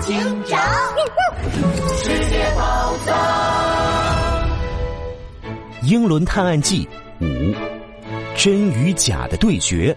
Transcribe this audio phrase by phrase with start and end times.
[0.00, 0.16] 警
[0.46, 0.58] 长，
[2.02, 3.14] 世界宝藏，
[5.86, 6.88] 《英伦探案记》
[7.24, 7.54] 五，
[8.34, 9.94] 真与假的对决。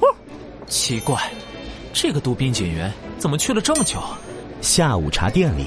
[0.00, 0.08] 哦
[0.66, 1.30] 奇怪，
[1.92, 4.02] 这个杜宾警员怎么去了这么久？
[4.62, 5.66] 下午茶店里，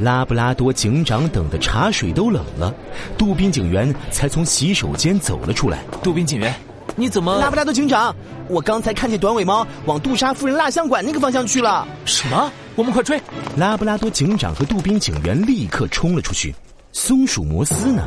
[0.00, 2.74] 拉布拉多警长等的茶水都冷了，
[3.18, 5.84] 杜宾警员才从洗手间走了出来。
[6.02, 6.54] 杜宾警员，
[6.96, 7.38] 你怎么？
[7.38, 8.14] 拉布拉多警长，
[8.48, 11.86] 我刚才看见短尾猫往杜莎夫人蜡像馆那个方向去了。
[12.04, 12.52] 什么？
[12.74, 13.20] 我们快追！
[13.56, 16.54] 拉布拉多警长和杜宾警员立刻冲了出去。
[16.92, 18.02] 松鼠摩斯呢？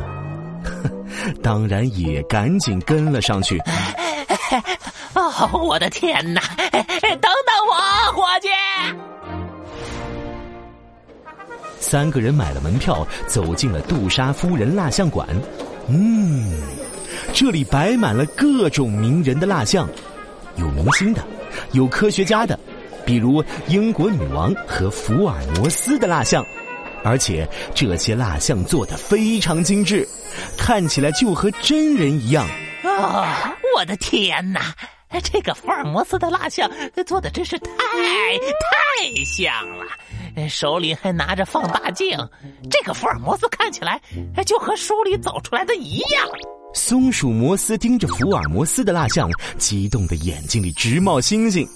[1.42, 3.60] 当然也赶紧跟了上去。
[5.14, 6.40] 哦，我的天哪！
[6.70, 7.32] 等等
[7.70, 8.48] 我，伙计！
[11.80, 15.26] 三个人买了门票，走进了杜莎夫人蜡像馆。
[15.88, 16.60] 嗯，
[17.32, 19.88] 这里摆满了各种名人的蜡像，
[20.56, 21.22] 有明星的，
[21.72, 22.58] 有科学家的，
[23.04, 26.44] 比如英国女王和福尔摩斯的蜡像。
[27.04, 30.06] 而且这些蜡像做的非常精致，
[30.58, 32.46] 看起来就和真人一样。
[32.82, 34.74] 啊，我的天哪！
[35.22, 36.68] 这个福尔摩斯的蜡像
[37.06, 42.18] 做的真是太太像了，手里还拿着放大镜。
[42.68, 44.00] 这个福尔摩斯看起来
[44.44, 46.26] 就和书里走出来的一样。
[46.76, 51.66] 松鼠摩斯盯着福尔摩斯的蜡像，激动的眼睛里直冒星星。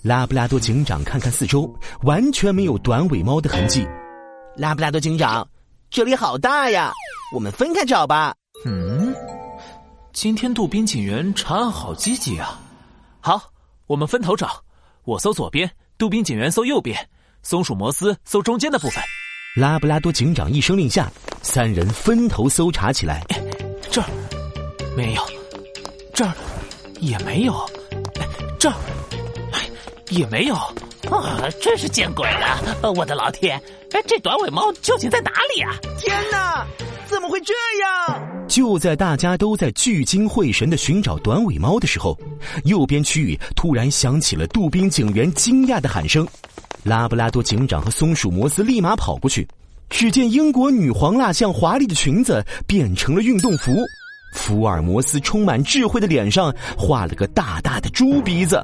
[0.00, 1.70] 拉布拉多警长看看四周，
[2.04, 3.86] 完全没有短尾猫的痕迹。
[4.56, 5.46] 拉布拉多警长，
[5.90, 6.90] 这里好大呀，
[7.34, 8.34] 我们分开找吧。
[8.64, 9.14] 嗯。
[10.14, 12.58] 今天杜宾警员查案好积极啊！
[13.20, 13.42] 好，
[13.86, 14.62] 我们分头找，
[15.04, 16.98] 我搜左边，杜宾警员搜右边，
[17.42, 19.02] 松鼠摩斯搜中间的部分。
[19.56, 23.22] 拉布拉多警长一声令下，三人分头搜查起来。
[24.96, 25.22] 没有，
[26.12, 26.32] 这儿
[27.00, 27.54] 也没有，
[28.58, 28.74] 这儿
[30.10, 30.54] 也没有。
[31.10, 32.92] 啊，真是见鬼了！
[32.94, 33.60] 我的老天，
[34.06, 35.74] 这短尾猫究竟在哪里啊？
[35.98, 36.66] 天哪，
[37.06, 38.46] 怎么会这样？
[38.48, 42.18] 就在大家都在聚精会神的寻找短尾猫的时候，
[42.64, 46.26] 右边区域突然响起了杜宾警员惊讶的喊声。
[46.82, 49.46] 拉布拉多警长和松鼠摩斯立马跑过去，
[49.90, 53.72] 只见英国女皇蜡像华丽的裙子变成了运动服，
[54.32, 58.60] 福尔摩斯充满智慧的脸上画了个大大的猪鼻子。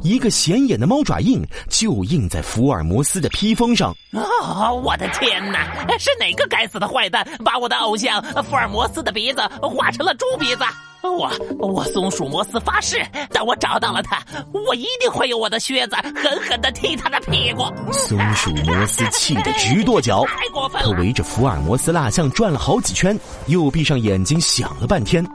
[0.00, 3.92] 一个显眼的猫爪印就印在福尔摩斯的披风上。
[4.12, 4.72] 啊！
[4.72, 5.86] 我的天哪！
[5.98, 10.62] 是哪个该死的坏蛋把我的偶像福尔摩斯的鼻子画成了猪鼻子？
[11.10, 12.96] 我我松鼠摩斯发誓，
[13.30, 17.64] 等我找到了他，我一定会用我的靴子狠狠的踢他的屁股。
[17.92, 20.88] 松鼠摩斯气得直跺脚， 太过分了！
[20.88, 25.26] 他围着福尔摩斯蜡像转了好几圈，又闭上眼睛想了半天，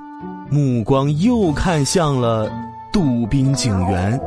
[0.50, 2.52] 目光又看向了
[2.92, 4.20] 杜宾警员。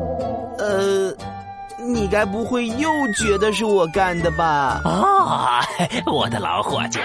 [1.91, 4.81] 呃，你该不会又觉得是我干的吧？
[4.85, 5.61] 啊，
[6.07, 7.01] 我的老伙计，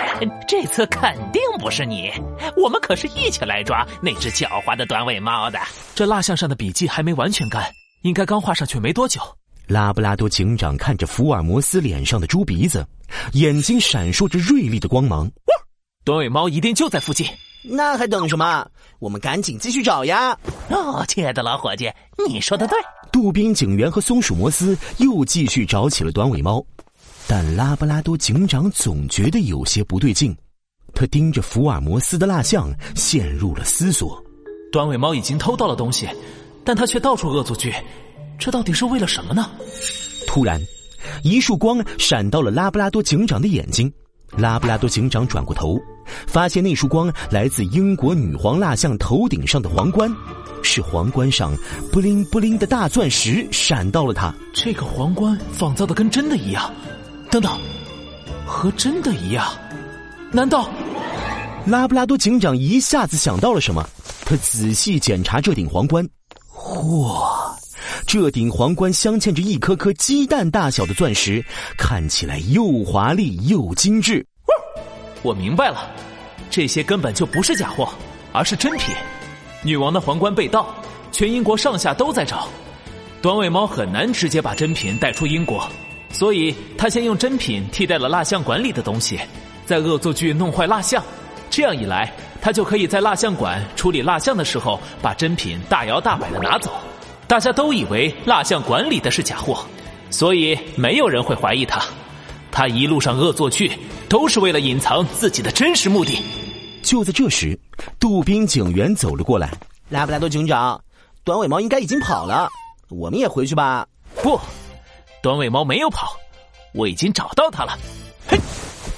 [0.47, 2.11] 这次肯定不是你。
[2.55, 5.59] 我们可是一起来抓那只狡猾的短尾猫的。
[5.95, 7.63] 这蜡像上的笔记还没完全干，
[8.03, 9.19] 应该刚画上去没多久。
[9.67, 12.85] 拉布拉多警长看着福尔摩斯脸上的猪鼻子，
[13.33, 15.29] 眼睛闪烁着锐利的光芒。
[16.03, 17.27] 短尾猫一定就在附近。
[17.67, 18.67] 那还等什么？
[18.99, 20.37] 我们赶紧继续找呀！
[20.69, 21.91] 哦，亲爱的老伙计，
[22.27, 22.77] 你说的对。
[23.15, 26.61] 杜宾警员和松鼠摩斯又继续找起了短尾猫，
[27.29, 30.35] 但拉布拉多警长总觉得有些不对劲。
[30.93, 34.21] 他盯着福尔摩斯的蜡像，陷入了思索。
[34.69, 36.09] 短尾猫已经偷到了东西，
[36.65, 37.73] 但他却到处恶作剧，
[38.37, 39.49] 这到底是为了什么呢？
[40.27, 40.61] 突然，
[41.23, 43.89] 一束光闪到了拉布拉多警长的眼睛。
[44.35, 45.79] 拉布拉多警长转过头，
[46.27, 50.13] 发现那束光来自英国女皇蜡像头顶上的皇冠。
[50.63, 51.55] 是皇冠上
[51.91, 54.33] 布灵布灵的大钻石闪到了他。
[54.51, 56.73] 这个皇冠仿造的跟真的一样。
[57.29, 57.51] 等等，
[58.45, 59.45] 和真的一样？
[60.31, 60.69] 难道？
[61.65, 63.87] 拉布拉多警长一下子想到了什么，
[64.25, 66.07] 他仔细检查这顶皇冠。
[66.51, 67.21] 嚯，
[68.07, 71.43] 这顶皇冠镶嵌着一颗颗鸡蛋大小的钻石，
[71.77, 74.25] 看起来又华丽又精致。
[75.25, 75.89] 我明白了，
[76.51, 77.89] 这些根本就不是假货，
[78.31, 78.95] 而是真品。
[79.63, 80.67] 女王的皇冠被盗，
[81.11, 82.47] 全英国上下都在找。
[83.23, 85.67] 短尾猫很难直接把真品带出英国，
[86.11, 89.19] 所以他先用真品替代了蜡像馆里的东西，
[89.65, 91.03] 再恶作剧弄坏蜡像。
[91.49, 96.71] 这样一来，他就可以在蜡像馆处理蜡像的时候，把真品大摇大摆的拿走。
[97.27, 99.65] 大家都以为蜡像馆里的是假货，
[100.11, 101.81] 所以没有人会怀疑他。
[102.55, 103.69] 他一路上恶作剧，
[104.07, 106.17] 都是为了隐藏自己的真实目的。
[106.81, 107.59] 就在这时，
[107.99, 109.51] 杜宾警员走了过来。
[109.89, 110.81] 拉布拉多警长，
[111.25, 112.47] 短尾猫应该已经跑了，
[112.87, 113.85] 我们也回去吧。
[114.23, 114.39] 不，
[115.21, 116.15] 短尾猫没有跑，
[116.73, 117.77] 我已经找到它了。
[118.25, 118.39] 嘿，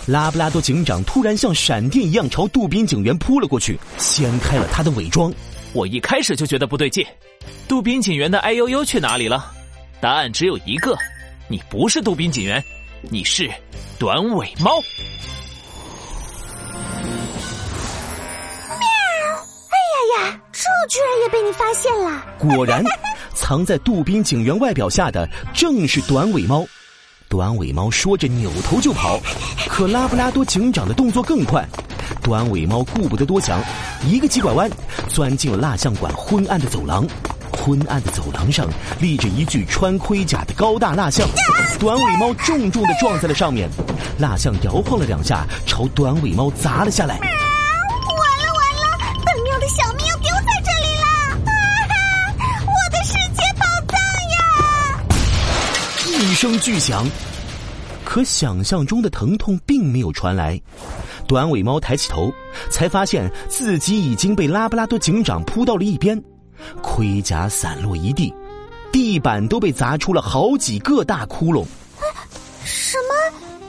[0.06, 5.33] 拉布拉多警长突然像闪电一样朝杜宾警员扑了过去，掀开了他的伪装。
[5.74, 7.04] 我一开始就觉得不对劲，
[7.68, 9.51] 杜宾警员的哎呦呦去哪里了？
[10.00, 10.95] 答案只有一个，
[11.48, 12.63] 你不是杜宾警员，
[13.09, 13.50] 你是
[13.98, 14.69] 短尾猫。
[18.77, 18.88] 喵！
[19.69, 22.25] 哎呀呀这居然也被你发现了！
[22.38, 22.83] 果然，
[23.33, 26.65] 藏在杜宾警员外表下的正是短尾猫。
[27.30, 29.19] 短尾猫说着扭头就跑，
[29.69, 31.65] 可拉布拉多警长的动作更快。
[32.21, 33.62] 短尾猫顾不得多想，
[34.06, 34.69] 一个急拐弯，
[35.07, 37.07] 钻进了蜡像馆昏暗的走廊。
[37.68, 38.66] 昏暗的走廊上
[38.98, 41.28] 立着一具穿盔甲的高大蜡像，
[41.78, 43.69] 短尾猫重重的撞在了上面，
[44.18, 47.19] 蜡像摇晃了两下，朝短尾猫砸了下来。
[56.22, 57.06] 一声巨响，
[58.06, 60.58] 可想象中的疼痛并没有传来。
[61.28, 62.31] 短尾猫抬起头，
[62.69, 66.22] 才发现自己已经被拉布拉多警长扑到了一边，
[66.81, 68.33] 盔甲散落一地，
[68.92, 71.65] 地板都被砸出了好几个大窟窿。
[72.63, 73.13] 什么？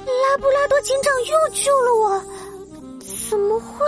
[0.07, 3.01] 拉布拉多警长又救了我？
[3.01, 3.85] 怎么会？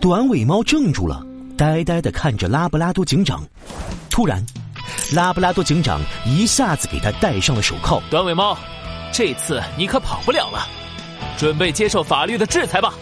[0.00, 1.24] 短尾猫怔住了，
[1.56, 3.42] 呆呆的看着拉布拉多警长。
[4.10, 4.44] 突然。
[5.14, 8.02] 拉布拉多警长一下子给他戴上了手铐。
[8.10, 8.54] 短尾猫，
[9.10, 10.66] 这次你可跑不了了，
[11.38, 12.92] 准备接受法律的制裁吧。